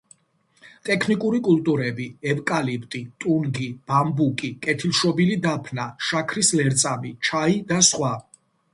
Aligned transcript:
ტექნიკური 0.89 1.41
კულტურები: 1.47 2.07
ევკალიპტი, 2.31 3.03
ტუნგი, 3.25 3.69
ბამბუკი, 3.93 4.51
კეთილშობილი 4.67 5.39
დაფნა, 5.47 5.89
შაქრის 6.11 6.55
ლერწამი, 6.61 7.17
ჩაი 7.31 7.65
და 7.73 7.89
სხვა. 7.95 8.15